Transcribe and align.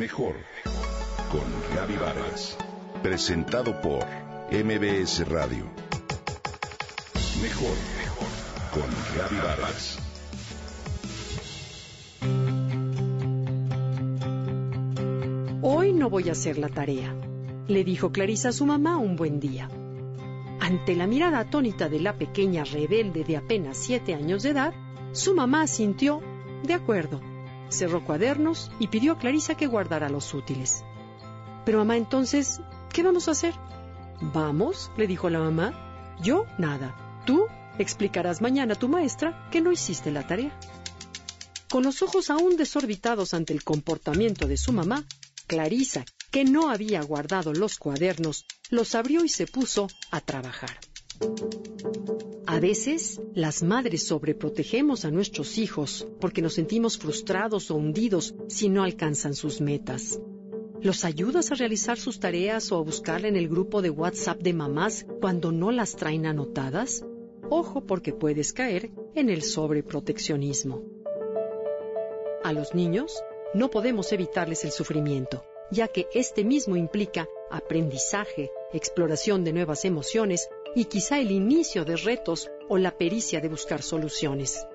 Mejor 0.00 0.34
con 1.30 1.76
Gaby 1.76 1.96
Vargas. 1.96 2.56
Presentado 3.02 3.78
por 3.82 4.06
MBS 4.50 5.28
Radio. 5.28 5.66
Mejor 7.42 7.76
con 8.72 8.88
Gaby 9.18 9.36
Vargas. 9.46 9.98
Hoy 15.60 15.92
no 15.92 16.08
voy 16.08 16.30
a 16.30 16.32
hacer 16.32 16.56
la 16.56 16.70
tarea, 16.70 17.14
le 17.68 17.84
dijo 17.84 18.10
Clarisa 18.10 18.48
a 18.48 18.52
su 18.52 18.64
mamá 18.64 18.96
un 18.96 19.16
buen 19.16 19.38
día. 19.38 19.68
Ante 20.60 20.96
la 20.96 21.06
mirada 21.06 21.40
atónita 21.40 21.90
de 21.90 22.00
la 22.00 22.16
pequeña 22.16 22.64
rebelde 22.64 23.22
de 23.22 23.36
apenas 23.36 23.76
siete 23.76 24.14
años 24.14 24.44
de 24.44 24.48
edad, 24.48 24.72
su 25.12 25.34
mamá 25.34 25.66
sintió, 25.66 26.22
de 26.62 26.72
acuerdo, 26.72 27.20
cerró 27.70 28.04
cuadernos 28.04 28.70
y 28.78 28.88
pidió 28.88 29.12
a 29.12 29.18
Clarisa 29.18 29.56
que 29.56 29.66
guardara 29.66 30.08
los 30.08 30.34
útiles. 30.34 30.84
Pero 31.64 31.78
mamá, 31.78 31.96
entonces, 31.96 32.60
¿qué 32.92 33.02
vamos 33.02 33.28
a 33.28 33.32
hacer? 33.32 33.54
Vamos, 34.20 34.90
le 34.96 35.06
dijo 35.06 35.30
la 35.30 35.38
mamá. 35.38 36.16
Yo, 36.22 36.46
nada. 36.58 37.22
Tú 37.24 37.46
explicarás 37.78 38.42
mañana 38.42 38.74
a 38.74 38.78
tu 38.78 38.88
maestra 38.88 39.48
que 39.50 39.60
no 39.60 39.72
hiciste 39.72 40.10
la 40.10 40.26
tarea. 40.26 40.58
Con 41.70 41.84
los 41.84 42.02
ojos 42.02 42.30
aún 42.30 42.56
desorbitados 42.56 43.32
ante 43.32 43.52
el 43.52 43.64
comportamiento 43.64 44.46
de 44.46 44.56
su 44.56 44.72
mamá, 44.72 45.04
Clarisa, 45.46 46.04
que 46.30 46.44
no 46.44 46.70
había 46.70 47.02
guardado 47.02 47.52
los 47.52 47.78
cuadernos, 47.78 48.44
los 48.70 48.94
abrió 48.94 49.24
y 49.24 49.28
se 49.28 49.46
puso 49.46 49.88
a 50.10 50.20
trabajar. 50.20 50.78
A 52.50 52.58
veces, 52.58 53.20
las 53.32 53.62
madres 53.62 54.08
sobreprotegemos 54.08 55.04
a 55.04 55.12
nuestros 55.12 55.56
hijos 55.56 56.08
porque 56.20 56.42
nos 56.42 56.54
sentimos 56.54 56.98
frustrados 56.98 57.70
o 57.70 57.76
hundidos 57.76 58.34
si 58.48 58.68
no 58.68 58.82
alcanzan 58.82 59.34
sus 59.34 59.60
metas. 59.60 60.20
¿Los 60.82 61.04
ayudas 61.04 61.52
a 61.52 61.54
realizar 61.54 61.96
sus 61.96 62.18
tareas 62.18 62.72
o 62.72 62.78
a 62.78 62.82
buscarla 62.82 63.28
en 63.28 63.36
el 63.36 63.48
grupo 63.48 63.82
de 63.82 63.90
WhatsApp 63.90 64.40
de 64.40 64.52
mamás 64.52 65.06
cuando 65.20 65.52
no 65.52 65.70
las 65.70 65.94
traen 65.94 66.26
anotadas? 66.26 67.04
Ojo 67.50 67.86
porque 67.86 68.12
puedes 68.12 68.52
caer 68.52 68.90
en 69.14 69.30
el 69.30 69.42
sobreproteccionismo. 69.42 70.82
A 72.42 72.52
los 72.52 72.74
niños 72.74 73.22
no 73.54 73.70
podemos 73.70 74.10
evitarles 74.10 74.64
el 74.64 74.72
sufrimiento, 74.72 75.44
ya 75.70 75.86
que 75.86 76.08
este 76.14 76.42
mismo 76.42 76.74
implica 76.74 77.28
aprendizaje, 77.48 78.50
exploración 78.72 79.44
de 79.44 79.52
nuevas 79.52 79.84
emociones 79.84 80.48
y 80.74 80.84
quizá 80.84 81.18
el 81.18 81.30
inicio 81.30 81.84
de 81.84 81.96
retos 81.96 82.50
o 82.68 82.78
la 82.78 82.96
pericia 82.96 83.40
de 83.40 83.48
buscar 83.48 83.82
soluciones. 83.82 84.66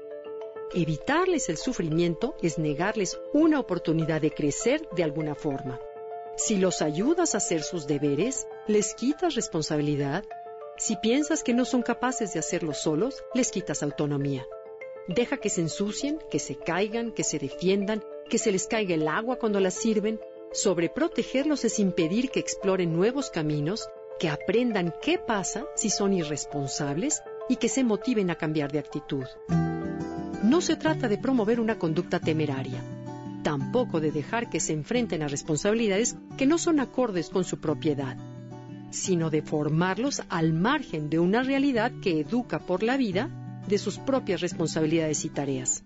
Evitarles 0.74 1.48
el 1.50 1.58
sufrimiento 1.58 2.36
es 2.42 2.58
negarles 2.58 3.20
una 3.34 3.60
oportunidad 3.60 4.22
de 4.22 4.32
crecer 4.32 4.88
de 4.96 5.04
alguna 5.04 5.36
forma. 5.36 5.80
Si 6.38 6.58
los 6.58 6.82
ayudas 6.82 7.34
a 7.34 7.38
hacer 7.38 7.64
sus 7.64 7.88
deberes, 7.88 8.48
les 8.68 8.94
quitas 8.94 9.36
responsabilidad. 9.36 10.26
Si 10.78 10.98
piensas 10.98 11.44
que 11.44 11.54
no 11.54 11.64
son 11.64 11.82
capaces 11.82 12.34
de 12.34 12.40
hacerlo 12.40 12.74
solos, 12.74 13.24
les 13.34 13.52
quitas 13.52 13.84
autonomía. 13.84 14.46
Deja 15.08 15.38
que 15.38 15.50
se 15.50 15.62
ensucien, 15.62 16.20
que 16.30 16.40
se 16.40 16.58
caigan, 16.58 17.12
que 17.14 17.24
se 17.24 17.40
defiendan, 17.40 18.04
que 18.30 18.38
se 18.38 18.52
les 18.52 18.68
caiga 18.68 18.96
el 18.96 19.08
agua 19.08 19.38
cuando 19.38 19.62
las 19.62 19.76
sirven. 19.76 20.20
Sobreprotegerlos 20.52 21.64
es 21.64 21.80
impedir 21.80 22.32
que 22.32 22.40
exploren 22.40 22.94
nuevos 22.94 23.30
caminos 23.30 23.88
que 24.20 24.30
aprendan 24.30 24.94
qué 25.02 25.18
pasa 25.18 25.66
si 25.76 25.90
son 25.90 26.14
irresponsables 26.14 27.22
y 27.50 27.58
que 27.58 27.70
se 27.70 27.84
motiven 27.84 28.30
a 28.30 28.36
cambiar 28.36 28.72
de 28.72 28.80
actitud. 28.80 29.26
No 30.44 30.62
se 30.62 30.76
trata 30.76 31.08
de 31.08 31.18
promover 31.18 31.60
una 31.60 31.78
conducta 31.78 32.20
temeraria, 32.20 32.84
tampoco 33.44 34.00
de 34.00 34.12
dejar 34.12 34.50
que 34.50 34.60
se 34.60 34.74
enfrenten 34.74 35.22
a 35.22 35.28
responsabilidades 35.28 36.16
que 36.38 36.46
no 36.46 36.58
son 36.58 36.80
acordes 36.80 37.30
con 37.30 37.44
su 37.44 37.60
propiedad, 37.60 38.18
sino 38.90 39.30
de 39.30 39.42
formarlos 39.42 40.22
al 40.30 40.54
margen 40.54 41.10
de 41.10 41.20
una 41.20 41.44
realidad 41.44 41.92
que 42.02 42.20
educa 42.20 42.60
por 42.60 42.84
la 42.84 42.98
vida 42.98 43.30
de 43.68 43.78
sus 43.78 43.98
propias 43.98 44.42
responsabilidades 44.42 45.26
y 45.26 45.30
tareas. 45.30 45.84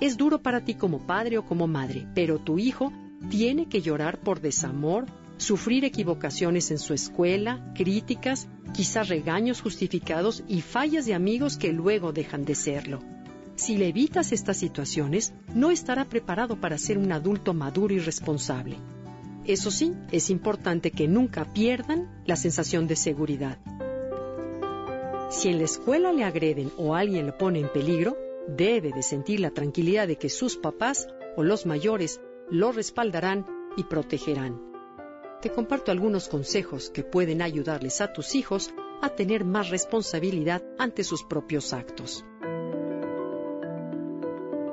Es 0.00 0.16
duro 0.16 0.42
para 0.42 0.64
ti 0.64 0.74
como 0.74 1.06
padre 1.06 1.38
o 1.38 1.44
como 1.44 1.66
madre, 1.66 2.06
pero 2.14 2.38
tu 2.38 2.58
hijo 2.58 2.92
tiene 3.28 3.68
que 3.68 3.82
llorar 3.82 4.18
por 4.18 4.40
desamor, 4.40 5.06
sufrir 5.42 5.84
equivocaciones 5.84 6.70
en 6.70 6.78
su 6.78 6.94
escuela, 6.94 7.72
críticas, 7.74 8.48
quizás 8.72 9.08
regaños 9.08 9.60
justificados 9.60 10.44
y 10.48 10.62
fallas 10.62 11.04
de 11.04 11.14
amigos 11.14 11.58
que 11.58 11.72
luego 11.72 12.12
dejan 12.12 12.44
de 12.44 12.54
serlo. 12.54 13.00
Si 13.56 13.76
le 13.76 13.88
evitas 13.88 14.32
estas 14.32 14.56
situaciones, 14.56 15.34
no 15.54 15.70
estará 15.70 16.04
preparado 16.06 16.60
para 16.60 16.78
ser 16.78 16.96
un 16.96 17.12
adulto 17.12 17.52
maduro 17.54 17.92
y 17.92 17.98
responsable. 17.98 18.76
Eso 19.44 19.70
sí, 19.70 19.92
es 20.12 20.30
importante 20.30 20.92
que 20.92 21.08
nunca 21.08 21.52
pierdan 21.52 22.08
la 22.24 22.36
sensación 22.36 22.86
de 22.86 22.96
seguridad. 22.96 23.58
Si 25.28 25.48
en 25.48 25.58
la 25.58 25.64
escuela 25.64 26.12
le 26.12 26.24
agreden 26.24 26.70
o 26.78 26.94
alguien 26.94 27.26
le 27.26 27.32
pone 27.32 27.58
en 27.58 27.72
peligro, 27.72 28.16
debe 28.46 28.92
de 28.92 29.02
sentir 29.02 29.40
la 29.40 29.50
tranquilidad 29.50 30.06
de 30.06 30.16
que 30.16 30.28
sus 30.28 30.56
papás 30.56 31.08
o 31.36 31.42
los 31.42 31.66
mayores 31.66 32.20
lo 32.48 32.70
respaldarán 32.70 33.44
y 33.76 33.84
protegerán 33.84 34.71
te 35.42 35.50
comparto 35.50 35.90
algunos 35.90 36.28
consejos 36.28 36.88
que 36.90 37.02
pueden 37.02 37.42
ayudarles 37.42 38.00
a 38.00 38.12
tus 38.12 38.36
hijos 38.36 38.72
a 39.02 39.08
tener 39.10 39.44
más 39.44 39.70
responsabilidad 39.70 40.62
ante 40.78 41.02
sus 41.02 41.24
propios 41.24 41.72
actos. 41.72 42.24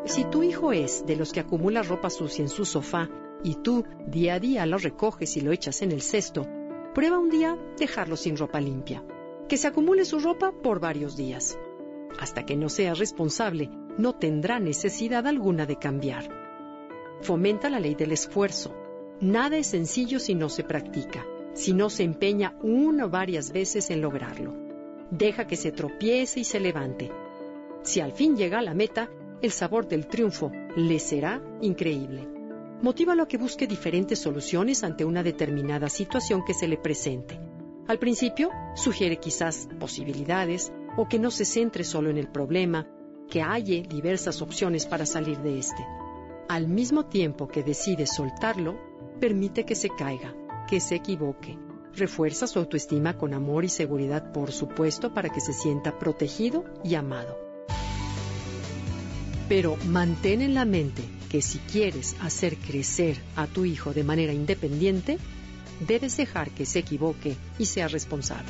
Si 0.06 0.26
tu 0.26 0.44
hijo 0.44 0.72
es 0.72 1.08
de 1.08 1.16
los 1.16 1.34
que 1.34 1.40
acumula 1.40 1.82
ropa 1.82 2.12
sucia 2.12 2.44
en 2.44 2.50
su 2.50 2.66
sofá 2.66 3.10
y 3.44 3.56
tú 3.56 3.84
día 4.06 4.36
a 4.36 4.40
día 4.40 4.68
lo 4.68 4.78
recoges 4.78 5.38
y 5.38 5.42
lo 5.42 5.52
echas 5.52 5.82
en 5.82 5.92
el 5.92 6.04
cesto, 6.04 6.46
prueba 6.94 7.18
un 7.18 7.32
día 7.32 7.58
dejarlo 7.80 8.16
sin 8.16 8.38
ropa 8.38 8.62
limpia. 8.62 9.04
Que 9.48 9.58
se 9.58 9.68
acumule 9.68 10.06
su 10.06 10.20
ropa 10.20 10.52
por 10.52 10.80
varios 10.80 11.18
días. 11.18 11.58
Hasta 12.20 12.46
que 12.46 12.56
no 12.56 12.70
sea 12.70 12.94
responsable, 12.94 13.72
no 13.98 14.14
tendrá 14.14 14.60
necesidad 14.60 15.26
alguna 15.26 15.66
de 15.66 15.78
cambiar. 15.78 16.30
Fomenta 17.22 17.72
la 17.72 17.80
ley 17.80 17.96
del 17.96 18.12
esfuerzo 18.12 18.76
Nada 19.22 19.58
es 19.58 19.68
sencillo 19.68 20.18
si 20.18 20.34
no 20.34 20.48
se 20.48 20.64
practica, 20.64 21.26
si 21.54 21.74
no 21.74 21.90
se 21.90 22.04
empeña 22.04 22.56
una 22.62 23.06
o 23.06 23.10
varias 23.10 23.52
veces 23.52 23.90
en 23.90 24.00
lograrlo. 24.00 24.54
Deja 25.12 25.46
que 25.46 25.58
se 25.58 25.74
tropiece 25.74 26.40
y 26.40 26.44
se 26.46 26.62
levante. 26.62 27.12
Si 27.84 28.00
al 28.00 28.14
fin 28.14 28.38
llega 28.38 28.60
a 28.60 28.62
la 28.62 28.74
meta, 28.74 29.10
el 29.42 29.52
sabor 29.52 29.90
del 29.90 30.08
triunfo 30.08 30.52
le 30.78 31.00
será 31.00 31.42
increíble. 31.62 32.26
Motívalo 32.82 33.24
a 33.24 33.28
que 33.28 33.38
busque 33.38 33.68
diferentes 33.68 34.20
soluciones 34.20 34.86
ante 34.86 35.04
una 35.04 35.22
determinada 35.22 35.90
situación 35.90 36.46
que 36.46 36.54
se 36.54 36.70
le 36.70 36.78
presente. 36.78 37.38
Al 37.88 38.00
principio, 38.00 38.52
sugiere 38.76 39.18
quizás 39.18 39.68
posibilidades 39.80 40.72
o 40.96 41.10
que 41.10 41.20
no 41.20 41.30
se 41.30 41.44
centre 41.44 41.84
solo 41.84 42.10
en 42.10 42.18
el 42.18 42.30
problema, 42.30 42.88
que 43.30 43.42
halle 43.42 43.84
diversas 43.84 44.42
opciones 44.42 44.86
para 44.86 45.06
salir 45.06 45.40
de 45.40 45.60
este. 45.60 45.86
Al 46.48 46.70
mismo 46.70 47.06
tiempo 47.08 47.50
que 47.50 47.64
decide 47.64 48.08
soltarlo, 48.08 48.89
Permite 49.20 49.66
que 49.66 49.76
se 49.76 49.90
caiga, 49.90 50.34
que 50.70 50.80
se 50.80 50.96
equivoque. 50.96 51.58
Refuerza 51.94 52.48
su 52.48 52.58
autoestima 52.58 53.18
con 53.18 53.34
amor 53.34 53.66
y 53.66 53.70
seguridad, 53.70 54.32
por 54.32 54.54
supuesto, 54.54 55.14
para 55.14 55.30
que 55.30 55.42
se 55.42 55.52
sienta 55.52 56.00
protegido 56.00 56.64
y 56.86 56.96
amado. 56.96 57.38
Pero 59.50 59.76
mantén 59.88 60.42
en 60.42 60.54
la 60.54 60.64
mente 60.64 61.04
que 61.30 61.42
si 61.42 61.60
quieres 61.60 62.16
hacer 62.22 62.56
crecer 62.58 63.18
a 63.36 63.46
tu 63.48 63.66
hijo 63.66 63.94
de 63.94 64.06
manera 64.06 64.32
independiente, 64.32 65.18
debes 65.86 66.16
dejar 66.16 66.52
que 66.52 66.66
se 66.66 66.80
equivoque 66.80 67.36
y 67.58 67.66
sea 67.66 67.90
responsable. 67.90 68.50